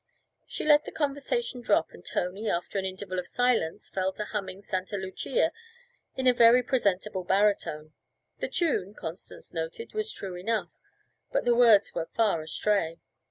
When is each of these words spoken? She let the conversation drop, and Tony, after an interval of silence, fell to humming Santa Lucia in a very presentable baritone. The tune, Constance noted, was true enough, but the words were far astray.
She 0.47 0.65
let 0.65 0.85
the 0.85 0.91
conversation 0.91 1.61
drop, 1.61 1.91
and 1.91 2.03
Tony, 2.03 2.49
after 2.49 2.79
an 2.79 2.85
interval 2.85 3.19
of 3.19 3.27
silence, 3.27 3.87
fell 3.87 4.11
to 4.13 4.25
humming 4.25 4.63
Santa 4.63 4.97
Lucia 4.97 5.51
in 6.17 6.25
a 6.25 6.33
very 6.33 6.63
presentable 6.63 7.23
baritone. 7.23 7.93
The 8.39 8.47
tune, 8.49 8.95
Constance 8.95 9.53
noted, 9.53 9.93
was 9.93 10.11
true 10.11 10.33
enough, 10.35 10.71
but 11.31 11.45
the 11.45 11.53
words 11.53 11.93
were 11.93 12.09
far 12.15 12.41
astray. 12.41 12.99